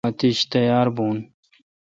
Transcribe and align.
مہ 0.03 0.09
اتیش 0.11 0.37
تیار 0.51 0.87
بھون۔ 0.95 1.17